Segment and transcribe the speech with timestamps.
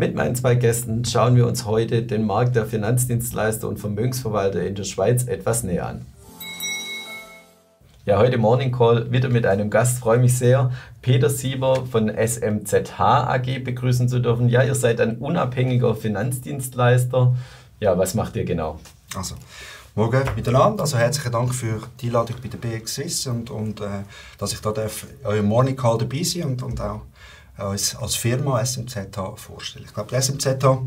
[0.00, 4.74] Mit meinen zwei Gästen schauen wir uns heute den Markt der Finanzdienstleister und Vermögensverwalter in
[4.74, 6.06] der Schweiz etwas näher an.
[8.06, 9.98] Ja, heute Morning Call wieder mit einem Gast.
[9.98, 10.70] Freue mich sehr,
[11.02, 14.48] Peter Sieber von SMZH AG begrüßen zu dürfen.
[14.48, 17.36] Ja, ihr seid ein unabhängiger Finanzdienstleister.
[17.80, 18.80] Ja, was macht ihr genau?
[19.14, 19.34] Also,
[19.94, 20.80] morgen miteinander.
[20.80, 24.04] Also herzlichen Dank für die Einladung bei der BX Swiss und, und äh,
[24.38, 27.02] dass ich da darf, euer Morning Call dabei sein und, und auch
[27.68, 29.84] uns als Firma SMZH vorstellen.
[29.86, 30.82] Ich glaube, die SMZH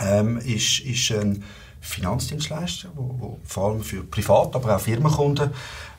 [0.00, 1.44] ähm, ist, ist ein
[1.80, 5.50] Finanzdienstleister, wo, wo, vor allem für Privat, aber auch Firmenkunden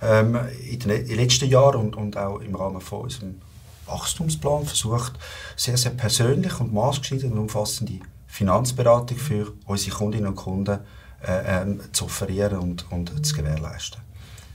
[0.02, 0.38] ähm,
[0.70, 3.42] in, den, in den letzten Jahren und, und auch im Rahmen von unserem
[3.86, 5.14] Wachstumsplan versucht,
[5.56, 10.80] sehr, sehr persönlich und maßgeschneidert und umfassende Finanzberatung für unsere Kundinnen und Kunden
[11.26, 14.02] äh, ähm, zu offerieren und, und zu gewährleisten.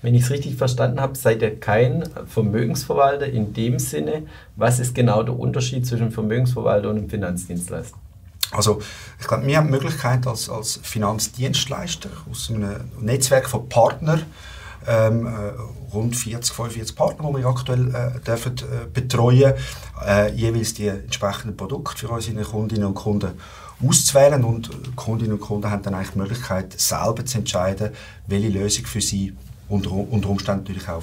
[0.05, 4.25] Wenn ich es richtig verstanden habe, seid ihr kein Vermögensverwalter in dem Sinne.
[4.55, 7.97] Was ist genau der Unterschied zwischen Vermögensverwalter und Finanzdienstleister?
[8.51, 8.83] Also
[9.19, 14.21] ich glaube, wir haben die Möglichkeit als, als Finanzdienstleister aus einem Netzwerk von Partnern,
[14.87, 19.55] ähm, äh, rund 40, 45 Partner, die wir aktuell äh, dürfen, äh, betreuen,
[20.07, 23.31] äh, jeweils die entsprechenden Produkte für unsere Kundinnen und Kunden
[23.83, 27.89] auszuwählen und Kundinnen und Kunden haben dann eigentlich die Möglichkeit, selber zu entscheiden,
[28.27, 29.33] welche Lösung für sie
[29.75, 31.03] unter, unter Umständen natürlich auch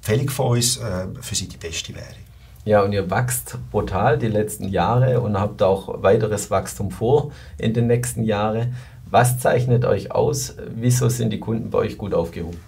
[0.00, 2.22] fällig von uns äh, für sie die beste wäre.
[2.64, 7.74] Ja, und ihr wächst brutal die letzten Jahre und habt auch weiteres Wachstum vor in
[7.74, 8.76] den nächsten Jahren.
[9.10, 10.54] Was zeichnet euch aus?
[10.74, 12.58] Wieso sind die Kunden bei euch gut aufgehoben?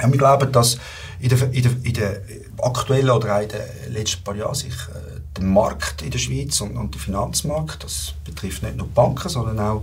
[0.00, 0.78] Ja, wir glauben, dass
[1.20, 2.20] in der, in der, in der
[2.62, 6.76] aktuellen oder auch in den letzten paar Jahren sich äh, Markt in der Schweiz und,
[6.76, 9.82] und der Finanzmarkt, das betrifft nicht nur Banken, sondern auch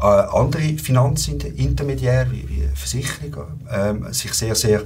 [0.00, 4.82] äh, andere Finanzintermediäre wie, wie Versicherungen, äh, sich sehr, sehr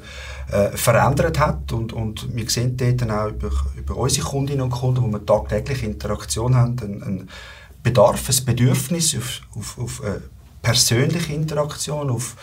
[0.51, 1.73] äh, verändert hat.
[1.73, 5.25] Und, und wir sehen dort dann auch über, über unsere Kundinnen und Kunden, wo wir
[5.25, 7.29] tagtäglich Interaktion haben, ein
[7.83, 10.21] Bedarf, ein Bedürfnis auf, auf, auf äh,
[10.67, 12.35] persönliche Interaktion, auf,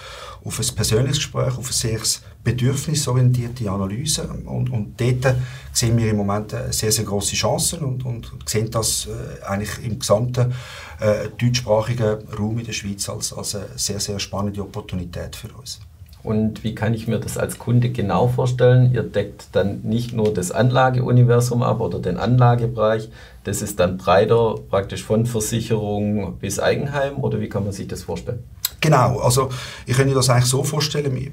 [0.45, 1.99] auf ein persönliches Gespräch, auf ein sehr
[2.41, 4.23] bedürfnisorientierte Analyse.
[4.45, 5.35] Und, und dort
[5.73, 9.99] sehen wir im Moment sehr, sehr große Chancen und, und sehen das äh, eigentlich im
[9.99, 10.53] gesamten
[11.01, 15.81] äh, deutschsprachigen Raum in der Schweiz als, als eine sehr, sehr spannende Opportunität für uns.
[16.23, 18.93] Und wie kann ich mir das als Kunde genau vorstellen?
[18.93, 23.09] Ihr deckt dann nicht nur das Anlageuniversum ab oder den Anlagebereich,
[23.43, 28.03] das ist dann breiter, praktisch von Versicherung bis Eigenheim oder wie kann man sich das
[28.03, 28.41] vorstellen?
[28.79, 29.49] Genau, also
[29.85, 31.29] ich könnte das eigentlich so vorstellen, wir,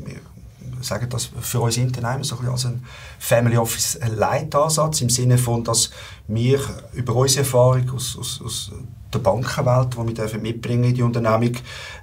[0.82, 2.84] sagen das für uns intern so als ein
[3.18, 5.90] Family Office Leitansatz im Sinne von, dass
[6.26, 6.58] wir
[6.94, 8.72] über unsere Erfahrung aus, aus, aus
[9.12, 11.56] der Bankenwelt, die wir mitbringen in die Unternehmung,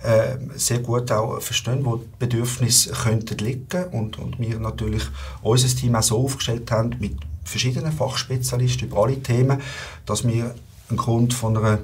[0.03, 5.03] äh, sehr gut auch verstehen, wo die Bedürfnisse könnten liegen und, und wir natürlich
[5.41, 9.62] unser Team auch so aufgestellt haben mit verschiedenen Fachspezialisten über alle Themen,
[10.06, 10.53] dass wir
[10.90, 11.79] einen Kunden von einer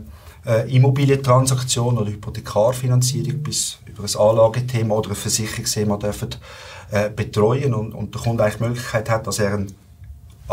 [0.46, 6.30] äh, Immobilientransaktion oder Hypothekarfinanzierung bis über ein Anlagethema oder ein Versicherungsthema dürfen,
[6.92, 9.68] äh, betreuen und, und der Kunde eigentlich die Möglichkeit hat, dass er eine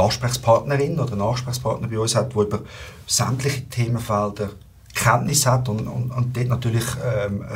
[0.00, 2.60] Ansprechpartnerin oder einen Ansprechpartner bei uns hat, der über
[3.06, 4.50] sämtliche Themenfelder
[4.94, 7.46] Kenntnis hat und, und, und dort natürlich ähm, äh,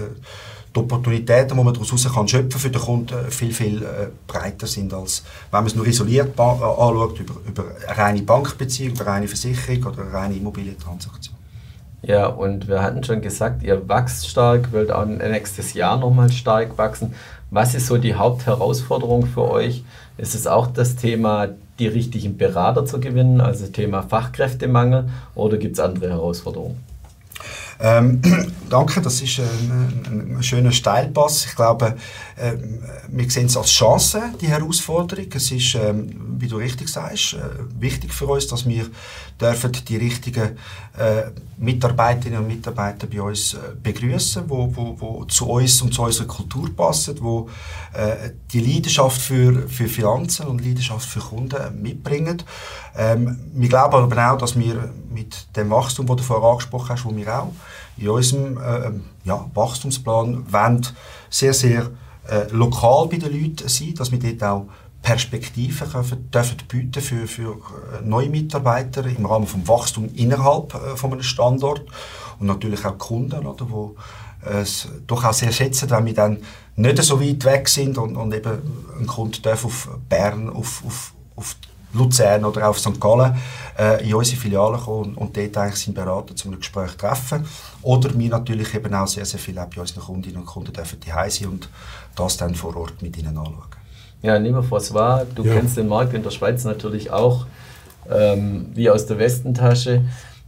[0.75, 4.67] die Opportunitäten, die man daraus kann schöpfen für den Kunden, äh, viel, viel äh, breiter
[4.67, 9.15] sind, als wenn man es nur isoliert anschaut, über, über eine reine Bankbeziehung, über eine
[9.15, 11.37] reine Versicherung oder eine reine Immobilientransaktion.
[12.03, 16.77] Ja, und wir hatten schon gesagt, ihr wächst stark, wollt auch nächstes Jahr nochmal stark
[16.77, 17.15] wachsen.
[17.51, 19.85] Was ist so die Hauptherausforderung für euch?
[20.19, 25.75] Ist es auch das Thema, die richtigen Berater zu gewinnen, also Thema Fachkräftemangel, oder gibt
[25.75, 26.94] es andere Herausforderungen?
[27.81, 28.21] Ähm,
[28.71, 31.47] danke, das ist ein, ein, schöner Steilpass.
[31.47, 31.97] Ich glaube,
[32.37, 32.53] äh,
[33.09, 35.27] wir sehen es als Chance, die Herausforderung.
[35.35, 37.39] Es ist, ähm, wie du richtig sagst, äh,
[37.79, 38.87] wichtig für uns, dass wir
[39.41, 40.57] dürfen die richtigen
[40.97, 41.25] äh,
[41.57, 46.27] Mitarbeiterinnen und Mitarbeiter bei uns äh, begrüßen, wo, wo, wo zu uns und zu unserer
[46.27, 47.49] Kultur passen, wo
[47.93, 52.43] äh, die Leidenschaft für, für Finanzen und Leidenschaft für Kunden mitbringen.
[52.97, 57.05] Ähm, wir glauben aber auch, dass wir mit dem Wachstum, das du vorher angesprochen hast,
[57.05, 57.53] wo wir auch
[57.97, 58.91] in unserem äh,
[59.25, 60.87] ja, Wachstumsplan wollen,
[61.31, 61.91] sehr, sehr
[62.29, 64.67] äh, lokal bei den Leuten sein, dass wir dort auch
[65.03, 70.97] Perspektiven können, dürfen bieten für, für äh, neue Mitarbeiter im Rahmen des Wachstums innerhalb äh,
[70.97, 71.83] von einem Standort.
[72.39, 73.97] Und natürlich auch Kunden, oder, wo
[74.41, 76.39] es doch auch sehr schätzen, wenn wir dann
[76.77, 78.61] nicht so weit weg sind und, und eben
[78.99, 81.57] ein Kunde darf auf Bern, auf, auf, auf
[81.95, 83.01] Luzern oder auf St.
[83.01, 83.35] Gallen
[83.79, 87.45] äh, in unsere Filiale kommen und, und dort eigentlich seinen Berater zum Gespräch treffen.
[87.83, 91.31] Oder wir natürlich eben auch sehr, sehr viel bei unseren Kundinnen und Kunden dürfen die
[91.31, 91.69] sein und
[92.17, 93.63] das dann vor Ort mit ihnen anschauen.
[94.23, 95.55] Ja, lieber François, du ja.
[95.55, 97.47] kennst den Markt in der Schweiz natürlich auch
[98.11, 100.03] ähm, wie aus der Westentasche.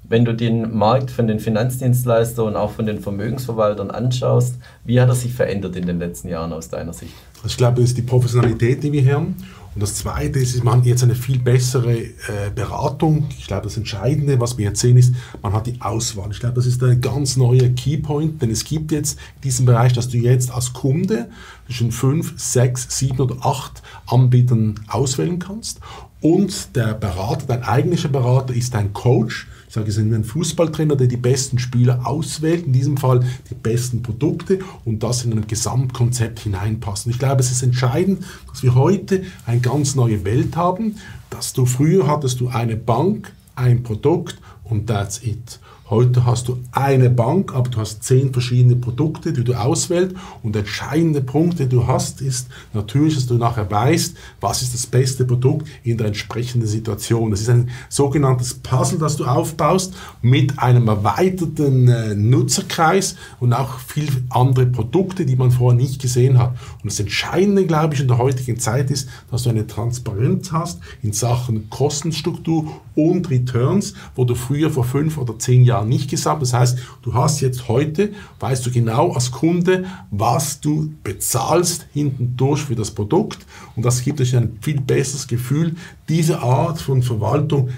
[0.09, 4.55] Wenn du den Markt von den Finanzdienstleistern und auch von den Vermögensverwaltern anschaust,
[4.85, 7.13] wie hat er sich verändert in den letzten Jahren aus deiner Sicht?
[7.37, 9.37] Also ich glaube, das ist die Professionalität, die wir haben.
[9.77, 12.11] Und das Zweite ist, man hat jetzt eine viel bessere äh,
[12.55, 13.27] Beratung.
[13.39, 16.31] Ich glaube, das Entscheidende, was wir jetzt sehen, ist, man hat die Auswahl.
[16.31, 20.09] Ich glaube, das ist ein ganz neuer Keypoint, denn es gibt jetzt diesen Bereich, dass
[20.09, 21.29] du jetzt als Kunde
[21.67, 25.81] zwischen fünf, sechs, sieben oder acht Anbietern auswählen kannst.
[26.23, 29.47] Und der Berater, dein eigentlicher Berater, ist dein Coach
[29.77, 33.21] sage, es ist ein Fußballtrainer, der die besten Spieler auswählt, in diesem Fall
[33.51, 37.13] die besten Produkte und das in ein Gesamtkonzept hineinpassen.
[37.13, 40.97] Ich glaube, es ist entscheidend, dass wir heute eine ganz neue Welt haben,
[41.31, 45.61] dass du früher hattest du eine Bank, ein Produkt und that's it.
[45.89, 50.17] Heute hast du eine Bank, aber du hast zehn verschiedene Produkte, die du auswählst.
[50.43, 54.75] Und der entscheidende Punkt, den du hast, ist natürlich, dass du nachher weißt, was ist
[54.75, 57.31] das beste Produkt in der entsprechenden Situation.
[57.31, 63.79] Das ist ein sogenanntes Puzzle, das du aufbaust mit einem erweiterten äh, Nutzerkreis und auch
[63.79, 66.57] viel andere Produkte, die man vorher nicht gesehen hat.
[66.83, 70.81] Und das Entscheidende, glaube ich, in der heutigen Zeit ist, dass du eine Transparenz hast
[71.05, 76.11] in Sachen Kostenstruktur und Returns, wo du früher vor fünf oder zehn Jahren Jahr nicht
[76.11, 76.43] gesagt.
[76.43, 82.35] Das heißt, du hast jetzt heute, weißt du genau als Kunde, was du bezahlst hinten
[82.37, 83.47] durch für das Produkt.
[83.77, 85.77] Und das gibt euch ein viel besseres Gefühl,
[86.09, 87.71] diese Art von Verwaltung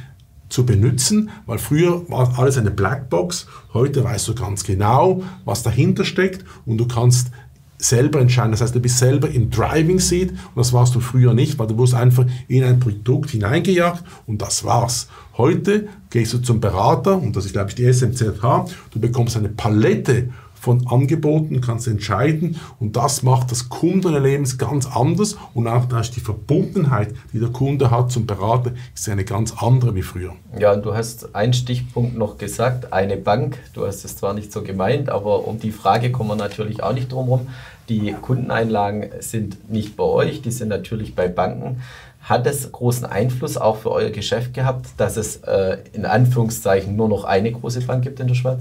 [0.49, 6.05] zu benutzen, weil früher war alles eine Blackbox, heute weißt du ganz genau, was dahinter
[6.05, 6.45] steckt.
[6.65, 7.31] Und du kannst
[7.79, 8.51] selber entscheiden.
[8.51, 11.69] Das heißt, du bist selber im Driving Seat und das warst du früher nicht, weil
[11.69, 15.09] du wurdest einfach in ein Produkt hineingejagt und das war's.
[15.37, 18.67] Heute gehst du zum Berater und das ist, glaube ich, die SMZH.
[18.91, 20.31] Du bekommst eine Palette
[20.61, 26.17] von Angeboten, kannst entscheiden und das macht das Kundenerlebnis ganz anders und auch da ist
[26.17, 30.35] die Verbundenheit, die der Kunde hat zum Berater, ist eine ganz andere wie früher.
[30.59, 34.53] Ja, und du hast einen Stichpunkt noch gesagt, eine Bank, du hast es zwar nicht
[34.53, 37.49] so gemeint, aber um die Frage kommen wir natürlich auch nicht drum herum.
[37.89, 41.81] Die Kundeneinlagen sind nicht bei euch, die sind natürlich bei Banken.
[42.21, 47.09] Hat es großen Einfluss auch für euer Geschäft gehabt, dass es äh, in Anführungszeichen nur
[47.09, 48.61] noch eine große Bank gibt in der Schweiz?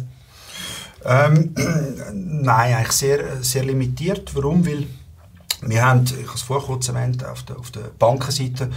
[1.07, 1.55] Ähm,
[2.13, 4.35] nein, eigentlich sehr, sehr limitiert.
[4.35, 4.65] Warum?
[4.65, 4.85] Weil
[5.61, 8.69] wir haben, ich habe es vorher kurz erwähnt, auf der, auf der Bankenseite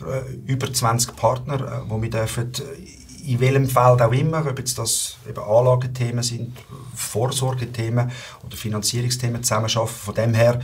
[0.00, 4.58] äh, über 20 Partner, äh, wo wir dürfen, äh, in welchem Feld auch immer, ob
[4.58, 6.56] jetzt das eben Anlagethemen sind,
[6.94, 8.10] Vorsorgethemen
[8.44, 9.88] oder Finanzierungsthemen zusammenarbeiten.
[9.88, 10.60] Von dem her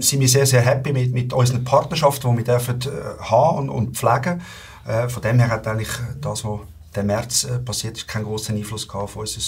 [0.00, 3.70] sind wir sehr, sehr happy mit, mit unseren Partnerschaften, die wir dürfen, äh, haben und,
[3.70, 4.42] und pflegen.
[4.86, 5.90] Äh, von dem her hat eigentlich
[6.20, 6.60] das, was
[6.94, 9.40] im März äh, passiert ist, keinen großen Einfluss gehabt auf unser,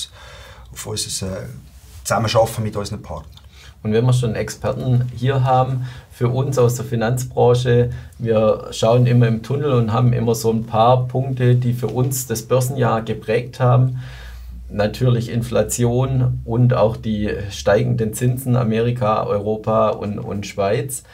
[0.76, 1.46] auf unser äh,
[2.04, 3.32] Zusammenarbeiten mit unseren Partnern.
[3.82, 9.28] Und wenn wir schon Experten hier haben, für uns aus der Finanzbranche, wir schauen immer
[9.28, 13.60] im Tunnel und haben immer so ein paar Punkte, die für uns das Börsenjahr geprägt
[13.60, 14.00] haben
[14.68, 21.04] natürlich Inflation und auch die steigenden Zinsen Amerika, Europa und, und Schweiz.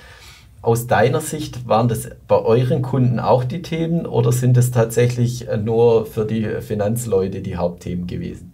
[0.63, 5.47] Aus deiner Sicht waren das bei euren Kunden auch die Themen oder sind es tatsächlich
[5.63, 8.52] nur für die Finanzleute die Hauptthemen gewesen?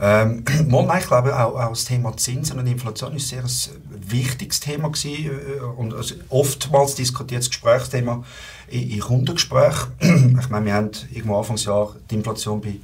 [0.00, 0.44] Ähm,
[0.98, 5.30] ich glaube, auch, auch das Thema Zinsen und Inflation ist sehr ein wichtiges Thema gewesen
[5.30, 8.24] äh, und also oftmals diskutiertes Gesprächsthema
[8.68, 9.92] in, in Kundengesprächen.
[10.40, 12.76] ich meine, wir haben irgendwo Anfangsjahr die Inflation bei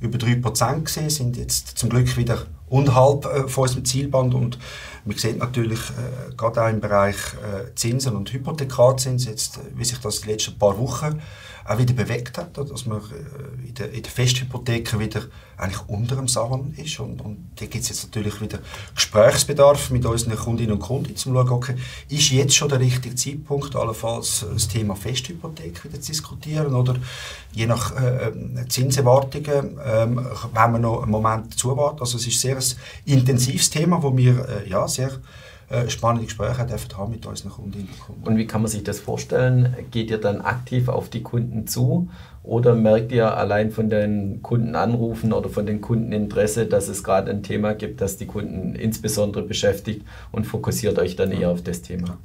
[0.00, 4.58] über 3% gesehen, sind jetzt zum Glück wieder unterhalb äh, von unserem Zielband und
[5.04, 9.84] man sieht natürlich äh, gerade auch im Bereich äh, Zinsen und Hypothekarzins jetzt, äh, wie
[9.84, 11.20] sich das die letzten paar Wochen
[11.68, 15.22] auch wieder bewegt hat, dass man äh, in der, in der Festhypotheken wieder
[15.58, 16.98] eigentlich unter dem Sachen ist.
[16.98, 18.60] Und, und da gibt es jetzt natürlich wieder
[18.94, 21.74] Gesprächsbedarf mit unseren Kundinnen und Kunden, um zu schauen, okay,
[22.08, 26.96] ist jetzt schon der richtige Zeitpunkt, allenfalls das Thema Festhypothek wieder zu diskutieren oder?
[27.52, 28.32] Je nach äh,
[28.68, 30.06] Zinserwartungen äh,
[30.52, 32.00] wenn wir noch einen Moment zuwarten.
[32.00, 32.64] Also es ist sehr ein
[33.04, 35.10] intensives Thema, wo wir äh, ja, sehr
[35.70, 38.26] äh, spannende Gespräche dürfen haben mit unseren Kundinnen und Kunden.
[38.26, 39.74] Und wie kann man sich das vorstellen?
[39.90, 42.08] Geht ihr dann aktiv auf die Kunden zu
[42.48, 47.42] oder merkt ihr allein von den Kundenanrufen oder von den Kundeninteresse, dass es gerade ein
[47.42, 50.02] Thema gibt, das die Kunden insbesondere beschäftigt
[50.32, 52.16] und fokussiert euch dann eher auf das Thema?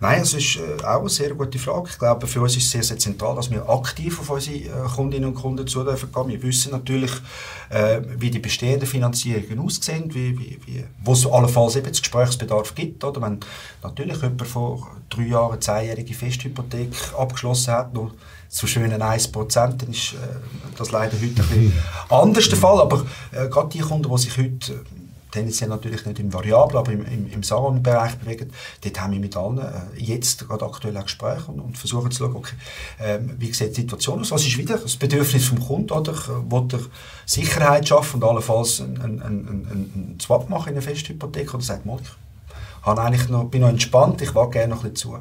[0.00, 1.88] Nein, es ist äh, auch eine sehr gute Frage.
[1.90, 4.88] Ich glaube, für uns ist es sehr, sehr zentral, dass wir aktiv auf unsere äh,
[4.94, 6.28] Kundinnen und Kunden zu dürfen gehen.
[6.28, 7.10] Wir wissen natürlich,
[7.70, 13.02] äh, wie die bestehenden Finanzierungen aussehen, wie, wie, wie, wo es allenfalls eben Gesprächsbedarf gibt.
[13.02, 13.20] Oder?
[13.20, 13.40] Wenn
[13.82, 18.12] natürlich jemand vor drei Jahren eine zehnjährige Festhypothek abgeschlossen hat, nur
[18.48, 20.16] zu schönen 1%, dann ist äh,
[20.76, 21.72] das leider heute ein bisschen
[22.08, 22.80] anders der Fall.
[22.80, 24.84] Aber äh, gerade die Kunden, die sich heute
[25.30, 28.50] tendenziell natürlich nicht im Variablen, aber im, im, im Saron-Bereich bewegen.
[28.82, 32.24] Dort haben wir mit allen äh, jetzt gerade aktuell auch Gespräche und, und, versuchen zu
[32.24, 32.54] schauen, okay,
[32.98, 34.30] äh, wie sieht die Situation aus?
[34.30, 35.92] Was ist wieder das Bedürfnis vom Kunden?
[35.92, 36.80] Oder will er
[37.26, 41.52] Sicherheit schaffen und allenfalls einen, einen, einen, einen Swap machen in eine Festhypothek?
[41.54, 45.12] Oder sagt man, ich eigentlich noch, bin noch entspannt, ich wage gerne noch ein bisschen
[45.12, 45.18] zu.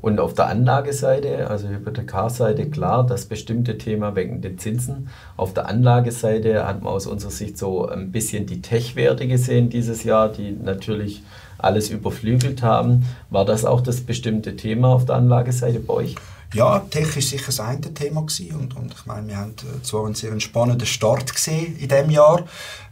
[0.00, 5.08] Und auf der Anlageseite, also Hypothekarseite, klar, das bestimmte Thema wegen den Zinsen.
[5.36, 10.04] Auf der Anlageseite hat man aus unserer Sicht so ein bisschen die Tech-Werte gesehen dieses
[10.04, 11.24] Jahr, die natürlich
[11.58, 13.06] alles überflügelt haben.
[13.30, 16.14] War das auch das bestimmte Thema auf der Anlageseite bei euch?
[16.54, 20.06] Ja, Tech war sicher das eine Thema und, und ich meine, wir haben äh, zwar
[20.06, 22.42] einen sehr spannenden Start gesehen in diesem Jahr,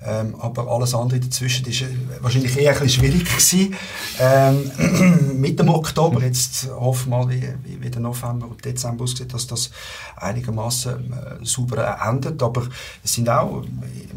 [0.04, 3.74] ähm, aber alles andere dazwischen war äh, wahrscheinlich eher ein schwierig gewesen.
[4.20, 9.32] Ähm, mit dem Oktober, jetzt hoffen wir mal, wie, wie der November und Dezember aussieht,
[9.32, 9.70] dass das
[10.16, 12.68] einigermaßen äh, sauber endet, aber
[13.02, 13.64] es sind auch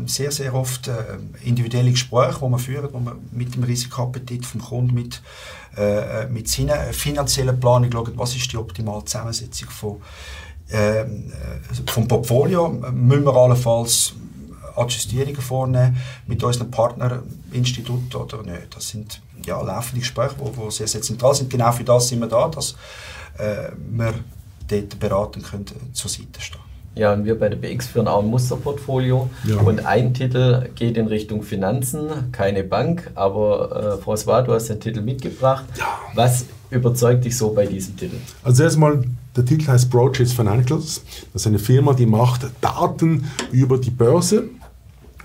[0.06, 4.62] sehr, sehr oft äh, individuelle Gespräche, die wir führen, wo wir mit dem Risikoappetit vom
[4.62, 5.22] Kunden mit
[5.78, 10.02] äh, mit seiner finanziellen Planung schauen, was ist die optimale Zusammensetzung von,
[10.72, 12.70] ähm, äh, vom Portfolio.
[12.70, 14.14] Müssen wir allenfalls
[14.76, 15.98] Adjustierungen vornehmen
[16.28, 18.76] mit unseren Partnerinstituten oder nicht.
[18.76, 21.50] Das sind ja, laufende Gespräche, die sehr, sehr zentral sind.
[21.50, 22.76] Genau für das sind wir da, dass
[23.38, 24.14] äh, wir
[24.68, 26.69] dort beraten können, zur Seite stehen.
[26.96, 29.30] Ja, und wir bei der BX führen auch ein Musterportfolio.
[29.46, 29.58] Ja.
[29.58, 33.12] Und ein Titel geht in Richtung Finanzen, keine Bank.
[33.16, 35.66] Aber äh, François, du hast den Titel mitgebracht.
[35.78, 35.86] Ja.
[36.16, 38.18] Was überzeugt dich so bei diesem Titel?
[38.44, 39.04] Also erstmal,
[39.36, 41.04] der Titel heißt Broaches Financials.
[41.34, 44.50] Das ist eine Firma, die macht Daten über die Börse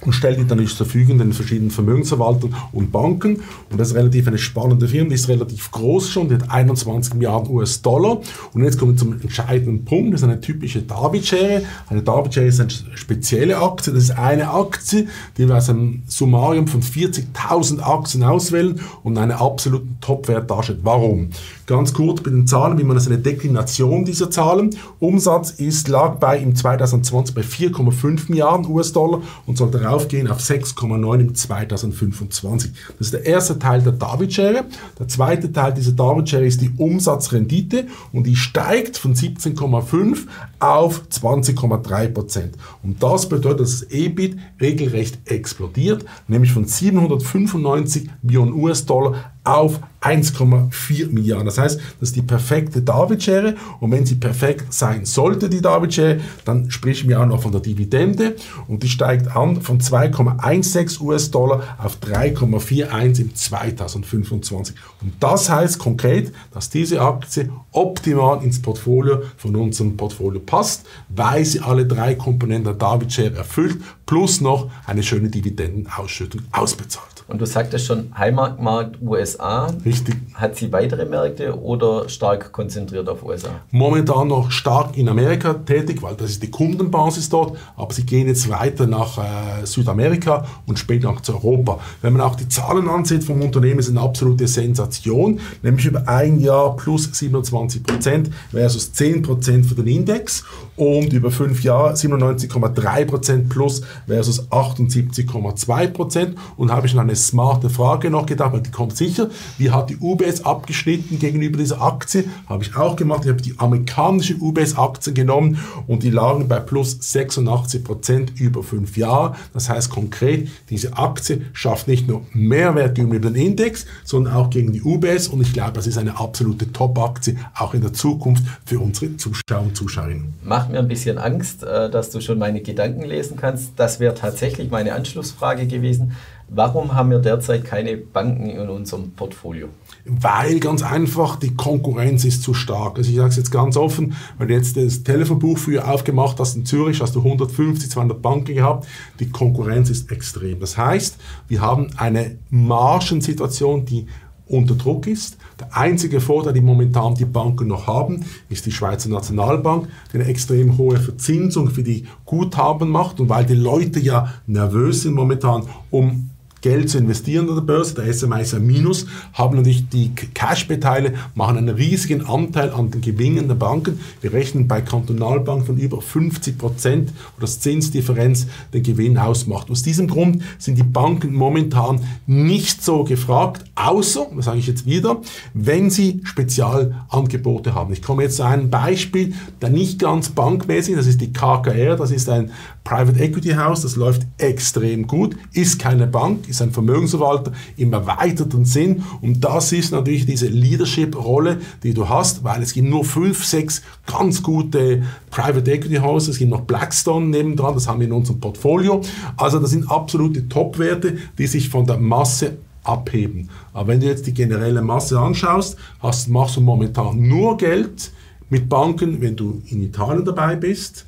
[0.00, 3.42] und stellt die dann zur Verfügung den verschiedenen Vermögensverwaltern und Banken.
[3.70, 7.14] Und das ist relativ eine spannende Firma, die ist relativ groß schon, die hat 21
[7.14, 8.20] Milliarden US-Dollar.
[8.52, 11.62] Und jetzt kommen wir zum entscheidenden Punkt, das ist eine typische Darby-Share.
[11.88, 16.66] Eine Darby-Share ist eine spezielle Aktie, das ist eine Aktie, die wir aus einem Summarium
[16.66, 20.80] von 40.000 Aktien auswählen und einen absoluten Top-Wert darstellt.
[20.82, 21.30] Warum?
[21.66, 24.70] Ganz kurz bei den Zahlen, wie man das eine Deklination dieser Zahlen.
[24.98, 31.20] Umsatz ist, lag bei im 2020 bei 4,5 Milliarden US-Dollar und sollte raufgehen auf 6,9
[31.20, 32.72] im 2025.
[32.98, 34.64] Das ist der erste Teil der David-Schere.
[34.98, 40.26] Der zweite Teil dieser David-Schere ist die Umsatzrendite und die steigt von 17,5
[40.58, 42.54] auf 20,3 Prozent.
[42.82, 51.10] Und das bedeutet, dass das EBIT regelrecht explodiert, nämlich von 795 Millionen US-Dollar auf 1,4
[51.12, 51.46] Milliarden.
[51.46, 56.20] Das heißt, das ist die perfekte David-Schere und wenn sie perfekt sein sollte, die David-Schere,
[56.44, 58.36] dann sprechen wir auch noch von der Dividende
[58.68, 64.76] und die steigt an von 2,16 US-Dollar auf 3,41 im 2025.
[65.00, 71.44] Und das heißt konkret, dass diese Aktie optimal ins Portfolio von unserem Portfolio passt, weil
[71.44, 77.13] sie alle drei Komponenten der David-Schere erfüllt, plus noch eine schöne Dividendenausschüttung ausbezahlt.
[77.26, 79.68] Und du sagtest schon, Heimatmarkt USA.
[79.82, 80.16] Richtig.
[80.34, 83.48] Hat sie weitere Märkte oder stark konzentriert auf USA?
[83.70, 87.56] Momentan noch stark in Amerika tätig, weil das ist die Kundenbasis dort.
[87.76, 91.80] Aber sie gehen jetzt weiter nach äh, Südamerika und später nach Europa.
[92.02, 95.40] Wenn man auch die Zahlen ansieht vom Unternehmen, ist eine absolute Sensation.
[95.62, 100.44] Nämlich über ein Jahr plus 27 Prozent versus 10 Prozent für den Index.
[100.76, 106.36] Und über fünf Jahre 97,3 Prozent plus versus 78,2 Prozent.
[106.56, 109.30] Und habe ich eine eine smarte Frage noch gedacht, weil die kommt sicher.
[109.56, 112.24] Wie hat die UBS abgeschnitten gegenüber dieser Aktie?
[112.46, 113.22] Habe ich auch gemacht.
[113.24, 118.96] Ich habe die amerikanische UBS-Aktie genommen und die lagen bei plus 86 Prozent über fünf
[118.96, 119.36] Jahre.
[119.52, 124.72] Das heißt konkret, diese Aktie schafft nicht nur Mehrwert gegenüber dem Index, sondern auch gegen
[124.72, 128.80] die UBS und ich glaube, das ist eine absolute Top-Aktie, auch in der Zukunft für
[128.80, 130.34] unsere Zuschauer und Zuschauerinnen.
[130.42, 133.72] Macht mir ein bisschen Angst, äh, dass du schon meine Gedanken lesen kannst.
[133.76, 136.12] Das wäre tatsächlich meine Anschlussfrage gewesen.
[136.48, 139.68] Warum haben wir derzeit keine Banken in unserem Portfolio?
[140.04, 142.98] Weil ganz einfach die Konkurrenz ist zu stark.
[142.98, 146.56] Also ich sage es jetzt ganz offen, wenn du jetzt das Telefonbuch früher aufgemacht hast
[146.56, 148.86] in Zürich, hast du 150, 200 Banken gehabt.
[149.20, 150.60] Die Konkurrenz ist extrem.
[150.60, 151.16] Das heißt,
[151.48, 154.06] wir haben eine Margensituation, die
[154.46, 155.38] unter Druck ist.
[155.58, 160.28] Der einzige Vorteil, den momentan die Banken noch haben, ist die Schweizer Nationalbank, die eine
[160.28, 163.20] extrem hohe Verzinsung für die Guthaben macht.
[163.20, 166.30] Und weil die Leute ja nervös sind momentan um
[166.64, 169.04] Geld zu investieren an der Börse, der SMA ist ein Minus,
[169.34, 174.00] haben natürlich die Cash-Beteile, machen einen riesigen Anteil an den Gewinnen der Banken.
[174.22, 179.70] Wir rechnen bei Kantonalbanken von über 50 Prozent, wo das Zinsdifferenz den Gewinn ausmacht.
[179.70, 184.86] Aus diesem Grund sind die Banken momentan nicht so gefragt, außer, das sage ich jetzt
[184.86, 185.20] wieder,
[185.52, 187.92] wenn sie Spezialangebote haben.
[187.92, 192.10] Ich komme jetzt zu einem Beispiel, der nicht ganz bankmäßig, das ist die KKR, das
[192.10, 192.52] ist ein
[192.84, 198.66] Private Equity House, das läuft extrem gut, ist keine Bank, ist ein Vermögensverwalter im erweiterten
[198.66, 203.42] Sinn und das ist natürlich diese Leadership-Rolle, die du hast, weil es gibt nur fünf,
[203.42, 208.12] sechs ganz gute Private Equity Houses, es gibt noch Blackstone nebendran, das haben wir in
[208.12, 209.00] unserem Portfolio.
[209.38, 213.48] Also das sind absolute Top-Werte, die sich von der Masse abheben.
[213.72, 218.12] Aber wenn du jetzt die generelle Masse anschaust, hast, machst du momentan nur Geld
[218.50, 221.06] mit Banken, wenn du in Italien dabei bist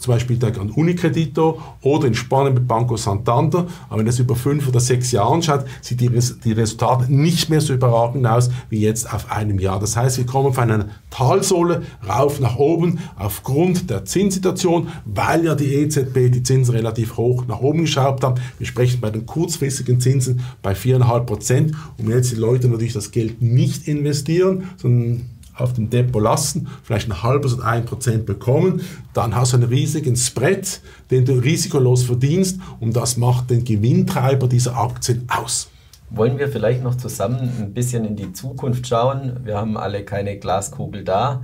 [0.00, 3.66] zum Beispiel der an Unicredito oder in Spanien mit Banco Santander.
[3.88, 7.50] Aber wenn es über fünf oder sechs Jahre anschaut, sieht die, Res die Resultate nicht
[7.50, 9.80] mehr so überragend aus wie jetzt auf einem Jahr.
[9.80, 15.54] Das heißt, wir kommen von einer Talsohle rauf nach oben aufgrund der Zinssituation, weil ja
[15.54, 18.40] die EZB die Zinsen relativ hoch nach oben geschraubt hat.
[18.58, 21.72] Wir sprechen bei den kurzfristigen Zinsen bei 4,5 Prozent.
[21.98, 27.08] Und jetzt die Leute natürlich das Geld nicht investieren, sondern auf dem Depot lassen, vielleicht
[27.08, 28.82] ein halbes oder ein Prozent bekommen,
[29.12, 30.80] dann hast du einen riesigen Spread,
[31.10, 35.70] den du risikolos verdienst und das macht den Gewinntreiber dieser Aktien aus.
[36.10, 39.40] Wollen wir vielleicht noch zusammen ein bisschen in die Zukunft schauen?
[39.44, 41.42] Wir haben alle keine Glaskugel da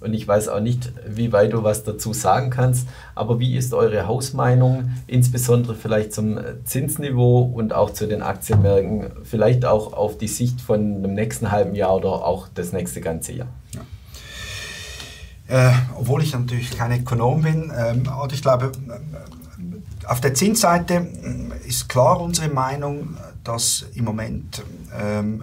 [0.00, 3.74] und ich weiß auch nicht, wie weit du was dazu sagen kannst, aber wie ist
[3.74, 10.28] eure Hausmeinung, insbesondere vielleicht zum Zinsniveau und auch zu den Aktienmärkten, vielleicht auch auf die
[10.28, 13.48] Sicht von dem nächsten halben Jahr oder auch das nächste ganze Jahr?
[13.74, 15.68] Ja.
[15.70, 18.72] Äh, obwohl ich natürlich kein Ökonom bin, ähm, und ich glaube,
[20.06, 24.62] auf der Zinsseite äh, ist klar unsere Meinung, dass im Moment
[24.98, 25.42] ähm,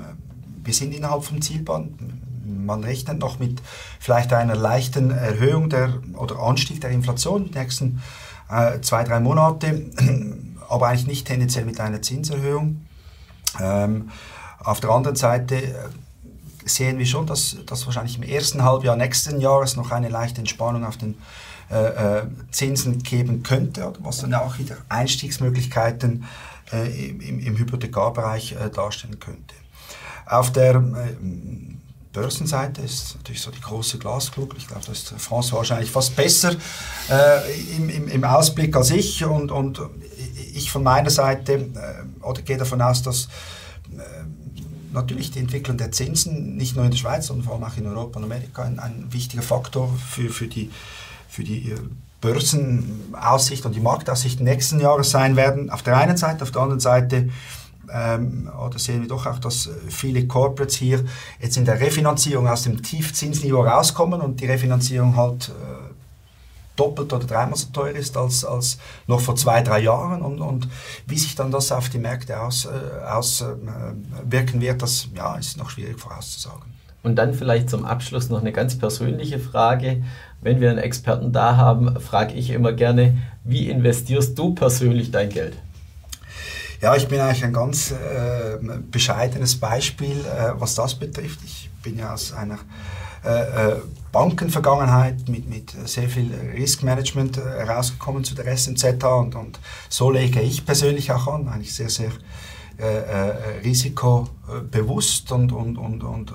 [0.63, 1.91] wir sind innerhalb vom Zielband
[2.67, 3.61] man rechnet noch mit
[3.99, 8.03] vielleicht einer leichten Erhöhung der, oder Anstieg der Inflation in den nächsten
[8.49, 9.85] äh, zwei, drei Monate,
[10.69, 12.85] aber eigentlich nicht tendenziell mit einer Zinserhöhung.
[13.59, 14.09] Ähm,
[14.59, 15.73] auf der anderen Seite äh,
[16.65, 20.85] sehen wir schon, dass, dass wahrscheinlich im ersten Halbjahr nächsten Jahres noch eine leichte Entspannung
[20.85, 21.15] auf den
[21.71, 26.25] äh, äh Zinsen geben könnte, was dann auch wieder Einstiegsmöglichkeiten
[26.71, 29.55] äh, im, im, Hypothekarbereich äh, darstellen könnte.
[30.25, 30.83] Auf der
[32.17, 34.57] Börsenseite ist natürlich so die große Glaskugel.
[34.57, 36.55] Ich glaube, da ist François wahrscheinlich fast besser
[37.09, 39.23] äh, im, im, im, Ausblick als ich.
[39.23, 39.79] Und, und
[40.55, 43.25] ich von meiner Seite äh, oder gehe davon aus, dass
[43.91, 43.99] äh,
[44.91, 47.85] natürlich die Entwicklung der Zinsen nicht nur in der Schweiz, sondern vor allem auch in
[47.85, 50.71] Europa und Amerika ein, ein wichtiger Faktor für, für die,
[51.29, 51.75] für die äh,
[52.19, 55.69] Börsenaussicht und die Marktaussicht nächsten Jahres sein werden.
[55.69, 57.29] Auf der einen Seite, auf der anderen Seite
[57.93, 61.03] ähm, oder sehen wir doch auch, dass viele Corporates hier
[61.39, 65.87] jetzt in der Refinanzierung aus dem Tiefzinsniveau rauskommen und die Refinanzierung halt äh,
[66.77, 70.69] doppelt oder dreimal so teuer ist als, als noch vor zwei, drei Jahren und, und
[71.07, 75.69] wie sich dann das auf die Märkte auswirken aus, äh, wird, das ja, ist noch
[75.69, 76.77] schwierig vorauszusagen.
[77.03, 80.03] Und dann vielleicht zum Abschluss noch eine ganz persönliche Frage.
[80.41, 85.29] Wenn wir einen Experten da haben, frage ich immer gerne, wie investierst du persönlich dein
[85.29, 85.57] Geld?
[86.79, 88.57] Ja, ich bin eigentlich ein ganz äh,
[88.91, 91.39] bescheidenes Beispiel, äh, was das betrifft.
[91.43, 92.59] Ich bin ja aus einer
[93.25, 93.75] äh, äh
[94.11, 99.59] Bankenvergangenheit mit, mit sehr viel Riskmanagement herausgekommen zu der SMZ und, und
[99.89, 102.11] so lege ich persönlich auch an, eigentlich sehr, sehr
[102.79, 106.33] äh, äh, risikobewusst und, und, und, und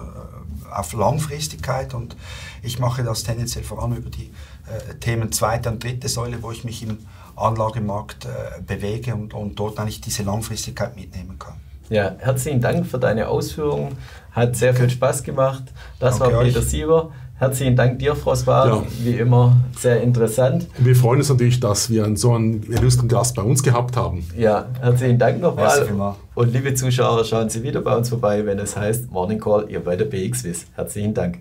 [0.70, 2.14] auf Langfristigkeit und
[2.62, 4.30] ich mache das tendenziell vor allem über die
[5.00, 6.98] Themen zweite und dritte Säule, wo ich mich im
[7.36, 11.54] Anlagemarkt äh, bewege und, und dort eigentlich diese Langfristigkeit mitnehmen kann.
[11.88, 13.96] Ja, herzlichen Dank für deine Ausführungen.
[14.30, 15.64] Hat sehr viel Spaß gemacht.
[15.98, 16.64] Das Danke war Peter euch.
[16.66, 17.10] Sieber.
[17.42, 18.66] Herzlichen Dank dir, Frau Spar.
[18.68, 18.82] Ja.
[19.02, 20.68] Wie immer sehr interessant.
[20.78, 24.24] Wir freuen uns natürlich, dass wir einen, so einen illustren Gast bei uns gehabt haben.
[24.36, 26.14] Ja, herzlichen Dank nochmal.
[26.34, 29.82] Und liebe Zuschauer, schauen Sie wieder bei uns vorbei, wenn es heißt Morning Call, ihr
[29.82, 30.66] bei der BXWIS.
[30.76, 31.40] Herzlichen Dank.